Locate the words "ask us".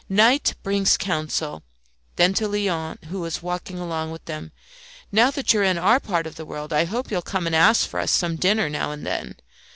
7.55-7.85